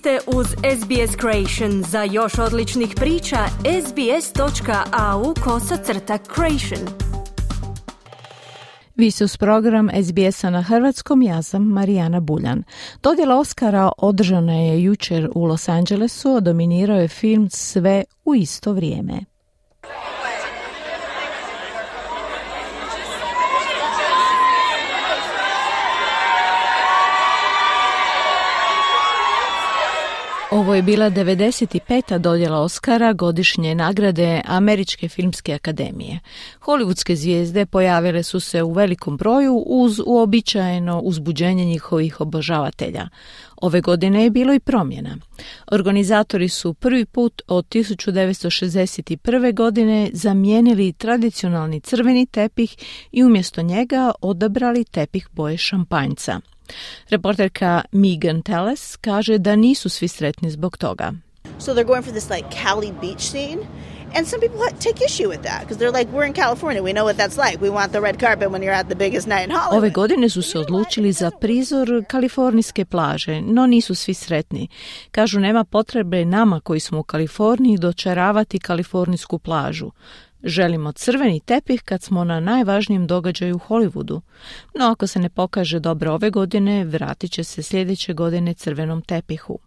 [0.00, 1.82] ste uz SBS Creation.
[1.82, 3.36] Za još odličnih priča,
[3.86, 6.88] sbs.au kosacrta creation.
[8.94, 12.62] Vi ste uz program SBS-a na hrvatskom, ja sam Marijana Buljan.
[13.02, 18.72] Dodjela Oscara održana je jučer u Los Angelesu, a dominirao je film Sve u isto
[18.72, 19.20] vrijeme.
[30.50, 32.18] Ovo je bila 95.
[32.18, 36.20] dodjela Oscara godišnje nagrade Američke filmske akademije.
[36.60, 43.08] Hollywoodske zvijezde pojavile su se u velikom broju uz uobičajeno uzbuđenje njihovih obožavatelja.
[43.56, 45.16] Ove godine je bilo i promjena.
[45.70, 49.54] Organizatori su prvi put od 1961.
[49.54, 52.76] godine zamijenili tradicionalni crveni tepih
[53.12, 56.40] i umjesto njega odabrali tepih boje šampanjca.
[57.10, 61.12] Reporterka Megan Telles kaže da nisu svi sretni zbog toga.
[61.58, 63.66] So they're going for this like Cali beach scene.
[64.14, 67.04] And some people take issue with that because they're like, we're in California, we know
[67.04, 67.62] what that's like.
[67.62, 69.78] We want the red carpet when you're at the biggest night in Hollywood.
[69.78, 74.68] Ove godine su se odlučili za prizor kalifornijske plaže, no nisu svi sretni.
[75.10, 79.90] Kažu nema potrebe nama koji smo u Kaliforniji dočaravati kalifornijsku plažu.
[80.44, 84.20] Želimo crveni tepih kad smo na najvažnijem događaju u Hollywoodu,
[84.78, 89.58] no ako se ne pokaže dobro ove godine, vratit će se sljedeće godine crvenom tepihu.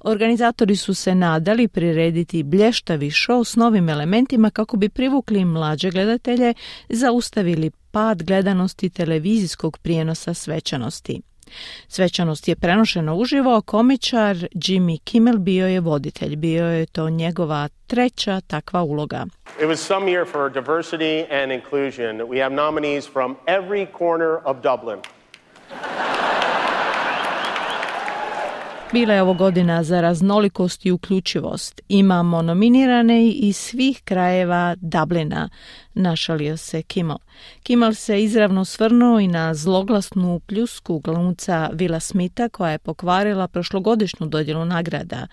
[0.00, 6.54] Organizatori su se nadali prirediti blještavi show s novim elementima kako bi privukli mlađe gledatelje,
[6.88, 11.20] zaustavili pad gledanosti televizijskog prijenosa svečanosti.
[11.88, 18.40] Svečanost je prenošena uživo, komičar Jimmy Kimmel bio je voditelj, bio je to njegova treća
[18.40, 19.26] takva uloga.
[19.60, 22.20] It was some year for diversity and inclusion.
[22.28, 25.19] We have nominees from every corner of Dublin.
[28.92, 31.80] Bila je ovo godina za raznolikost i uključivost.
[31.88, 35.48] Imamo nominirane iz svih krajeva Dublina,
[35.94, 37.16] našalio se Kimmel.
[37.62, 44.26] Kimmel se izravno svrnuo i na zloglasnu pljusku glumca Vila Smitha koja je pokvarila prošlogodišnju
[44.26, 45.26] dodjelu nagrada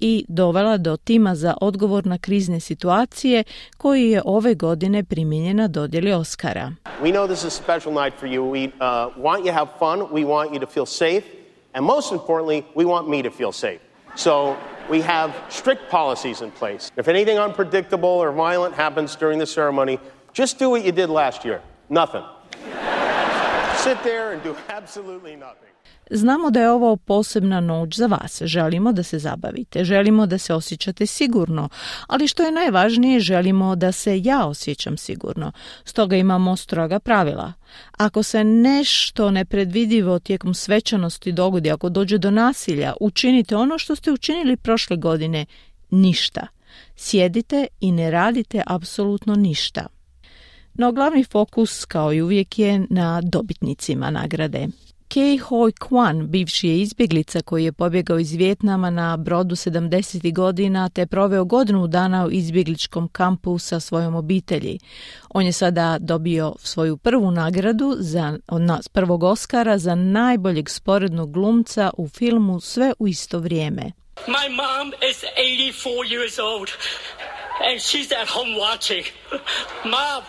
[0.00, 3.44] i dovela do tima za odgovor na krizne situacije
[3.76, 6.72] koji je ove godine primijenjen na dodjeli Oscara.
[7.02, 8.42] We know this is a special night for you.
[8.42, 10.00] We uh, want you to have fun.
[10.00, 11.43] We want you.
[11.74, 13.80] And most importantly, we want me to feel safe.
[14.16, 14.56] So
[14.88, 16.90] we have strict policies in place.
[16.96, 19.98] If anything unpredictable or violent happens during the ceremony,
[20.32, 22.24] just do what you did last year nothing.
[23.84, 25.74] Sit there and do absolutely nothing.
[26.10, 28.42] Znamo da je ovo posebna noć za vas.
[28.44, 31.68] Želimo da se zabavite, želimo da se osjećate sigurno,
[32.06, 35.52] ali što je najvažnije, želimo da se ja osjećam sigurno.
[35.84, 37.52] Stoga imamo stroga pravila.
[37.98, 44.12] Ako se nešto nepredvidivo tijekom svečanosti dogodi, ako dođe do nasilja, učinite ono što ste
[44.12, 45.46] učinili prošle godine,
[45.90, 46.46] ništa.
[46.96, 49.86] Sjedite i ne radite apsolutno ništa.
[50.74, 54.68] No glavni fokus, kao i uvijek, je na dobitnicima nagrade.
[55.08, 60.34] Kei Hoi Kwan, bivši je izbjeglica koji je pobjegao iz Vjetnama na brodu 70.
[60.34, 64.78] godina te proveo godinu dana u izbjegličkom kampu sa svojom obitelji.
[65.28, 68.38] On je sada dobio svoju prvu nagradu za
[68.92, 73.92] prvog Oscara za najboljeg sporednog glumca u filmu Sve u isto vrijeme.
[74.26, 76.68] My mom is 84 years old
[77.60, 79.04] and she's at home watching.
[79.84, 80.22] Mom,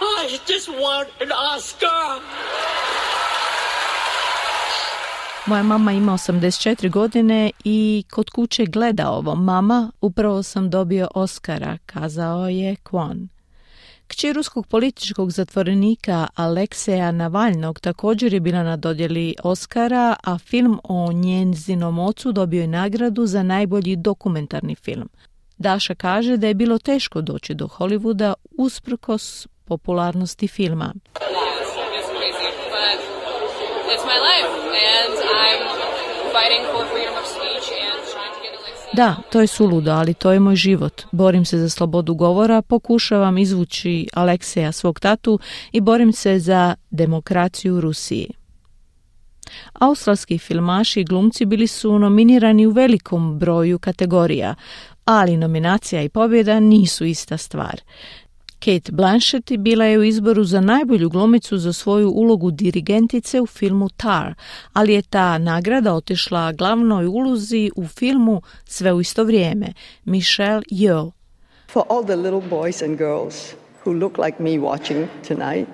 [0.00, 2.20] I just want an Oscar.
[5.46, 9.34] Moja mama ima 84 godine i kod kuće gleda ovo.
[9.34, 13.26] Mama, upravo sam dobio Oskara, kazao je Kwon.
[14.06, 21.12] Kći ruskog političkog zatvorenika Alekseja Navalnog također je bila na dodjeli Oskara, a film o
[21.12, 25.08] njenzinom ocu dobio je nagradu za najbolji dokumentarni film.
[25.58, 30.94] Daša kaže da je bilo teško doći do Hollywooda usprkos popularnosti filma.
[38.92, 41.02] Da, to je suludo, ali to je moj život.
[41.12, 45.38] Borim se za slobodu govora, pokušavam izvući Alekseja svog tatu
[45.72, 48.30] i borim se za demokraciju u Rusiji.
[49.72, 54.54] Australski filmaši i glumci bili su nominirani u velikom broju kategorija,
[55.04, 57.80] ali nominacija i pobjeda nisu ista stvar.
[58.58, 63.88] Kate Blanchett bila je u izboru za najbolju glumicu za svoju ulogu dirigentice u filmu
[63.88, 64.34] Tar,
[64.72, 69.72] ali je ta nagrada otišla glavnoj ulozi u filmu Sve u isto vrijeme,
[70.04, 71.10] Michelle Yeoh.
[71.72, 75.68] For all the little boys and girls who look like me watching tonight,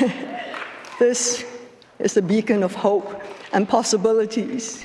[0.98, 1.44] this
[1.98, 3.08] is a beacon of hope
[3.52, 4.84] and possibilities.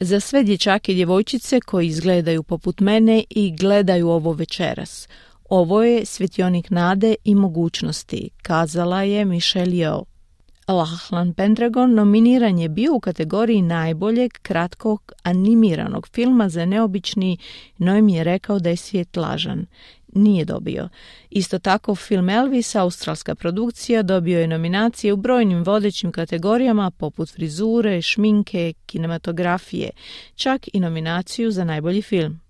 [0.00, 5.08] Za sve dječake i djevojčice koji izgledaju poput mene i gledaju ovo večeras.
[5.48, 10.04] Ovo je svjetionik nade i mogućnosti, kazala je Michelle Yeoh.
[10.68, 17.38] Lachlan Pendragon nominiran je bio u kategoriji najboljeg kratkog animiranog filma za neobični,
[17.78, 19.66] no im je rekao da je svijet lažan.
[20.14, 20.88] Nije dobio.
[21.30, 28.02] Isto tako film Elvis, australska produkcija, dobio je nominacije u brojnim vodećim kategorijama poput frizure,
[28.02, 29.90] šminke, kinematografije,
[30.34, 32.40] čak i nominaciju za najbolji film.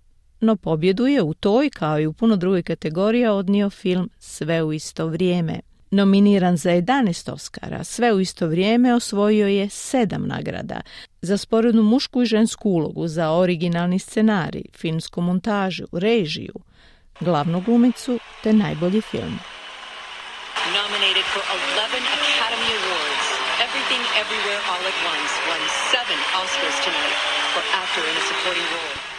[0.41, 4.73] No pobjedu je u toj, kao i u puno drugih kategorija, odnio film Sve u
[4.73, 5.59] isto vrijeme.
[5.91, 10.81] Nominiran za 11 Oscara, sve u isto vrijeme osvojio je sedam nagrada.
[11.21, 16.53] Za sporednu mušku i žensku ulogu, za originalni scenarij, filmsku montažu, režiju,
[17.19, 19.39] glavnu glumicu te najbolji film.
[20.79, 23.27] Nominated for 11 Academy Awards,
[23.65, 27.17] Everything Everywhere All at Once won seven Oscars tonight
[27.53, 29.18] for actor in a supporting role.